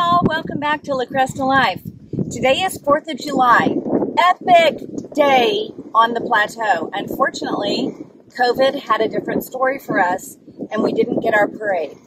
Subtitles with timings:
[0.00, 0.22] y'all.
[0.24, 1.82] Welcome back to La Cresta Life.
[2.30, 3.76] Today is 4th of July.
[4.16, 4.78] Epic
[5.14, 6.88] day on the plateau.
[6.94, 7.92] Unfortunately,
[8.38, 10.38] COVID had a different story for us
[10.70, 11.98] and we didn't get our parade.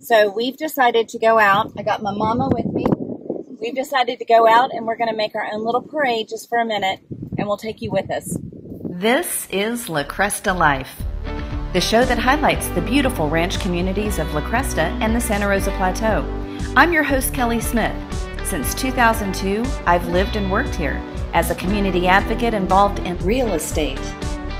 [0.00, 1.72] So we've decided to go out.
[1.76, 2.86] I got my mama with me.
[3.60, 6.48] We've decided to go out and we're going to make our own little parade just
[6.48, 7.00] for a minute
[7.36, 8.34] and we'll take you with us.
[8.82, 11.02] This is La Cresta Life,
[11.74, 15.70] the show that highlights the beautiful ranch communities of La Cresta and the Santa Rosa
[15.72, 16.41] Plateau.
[16.74, 17.94] I'm your host, Kelly Smith.
[18.46, 21.02] Since 2002, I've lived and worked here
[21.34, 24.00] as a community advocate involved in real estate,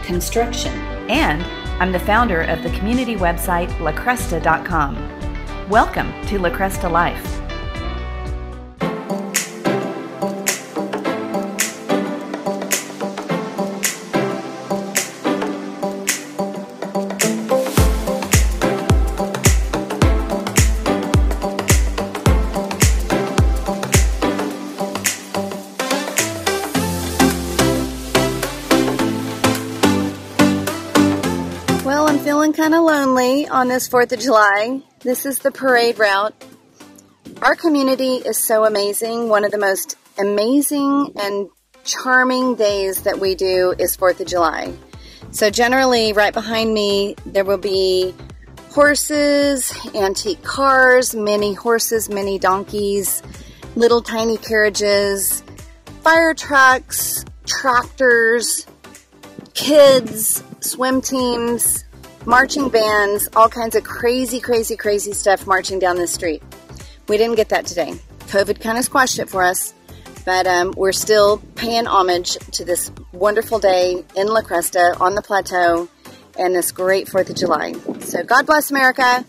[0.03, 0.75] construction,
[1.09, 1.43] and
[1.81, 5.71] I'm the founder of the community website lacresta.com.
[5.71, 7.42] Welcome to La Cresta Life.
[32.23, 34.81] Feeling kind of lonely on this 4th of July.
[35.01, 36.33] This is the parade route.
[37.43, 39.29] Our community is so amazing.
[39.29, 41.49] One of the most amazing and
[41.83, 44.73] charming days that we do is 4th of July.
[45.33, 48.15] So, generally, right behind me, there will be
[48.71, 53.21] horses, antique cars, many horses, many donkeys,
[53.75, 55.43] little tiny carriages,
[56.03, 58.69] fire trucks, tractors,
[59.55, 61.85] kids, swim teams,
[62.27, 66.43] marching bands, all kinds of crazy, crazy, crazy stuff marching down the street.
[67.09, 67.95] We didn't get that today.
[68.21, 69.75] COVID kind of squashed it for us,
[70.25, 75.23] but um, we're still paying homage to this wonderful day in La Cresta on the
[75.23, 75.89] plateau
[76.39, 77.73] and this great 4th of July.
[78.01, 79.25] So God bless America.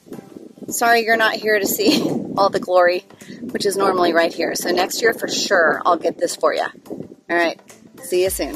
[0.70, 2.02] Sorry you're not here to see
[2.38, 3.06] all the glory,
[3.42, 4.56] which is normally right here.
[4.56, 6.66] So next year for sure I'll get this for you.
[6.90, 7.60] All right.
[8.04, 8.56] See you soon.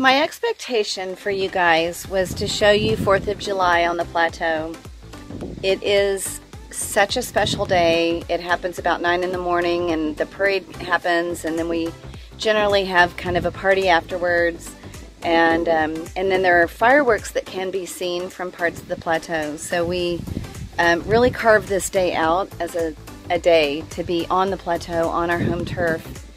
[0.00, 4.74] My expectation for you guys was to show you 4th of July on the plateau.
[5.62, 6.40] It is
[6.70, 8.22] such a special day.
[8.30, 11.92] It happens about 9 in the morning, and the parade happens, and then we
[12.38, 14.74] generally have kind of a party afterwards.
[15.22, 18.96] And, um, and then there are fireworks that can be seen from parts of the
[18.96, 19.58] plateau.
[19.58, 20.22] So we
[20.78, 22.96] um, really carved this day out as a,
[23.28, 26.29] a day to be on the plateau on our home turf.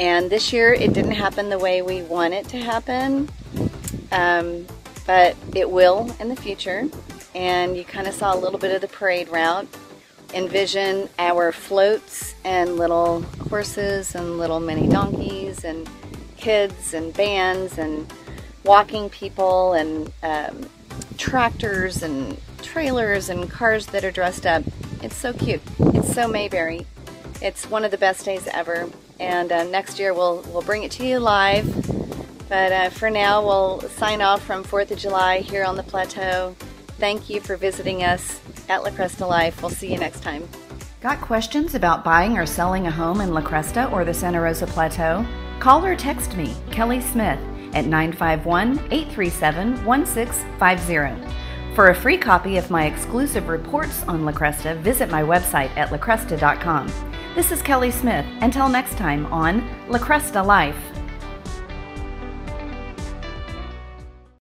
[0.00, 3.28] And this year it didn't happen the way we want it to happen,
[4.10, 4.66] um,
[5.06, 6.88] but it will in the future.
[7.34, 9.68] And you kind of saw a little bit of the parade route.
[10.32, 15.86] Envision our floats and little horses and little mini donkeys and
[16.38, 18.10] kids and bands and
[18.64, 20.66] walking people and um,
[21.18, 24.62] tractors and trailers and cars that are dressed up.
[25.02, 25.60] It's so cute.
[25.78, 26.86] It's so Mayberry.
[27.42, 28.88] It's one of the best days ever
[29.20, 31.66] and uh, next year we'll we'll bring it to you live.
[32.48, 36.56] But uh, for now, we'll sign off from Fourth of July here on the plateau.
[36.98, 39.62] Thank you for visiting us at La Cresta Life.
[39.62, 40.48] We'll see you next time.
[41.00, 44.66] Got questions about buying or selling a home in La Cresta or the Santa Rosa
[44.66, 45.24] Plateau?
[45.60, 47.38] Call or text me, Kelly Smith,
[47.72, 51.74] at 951 837 1650.
[51.76, 55.90] For a free copy of my exclusive reports on La Cresta, visit my website at
[55.90, 57.09] lacresta.com.
[57.36, 58.26] This is Kelly Smith.
[58.40, 60.89] Until next time on La Cresta Life.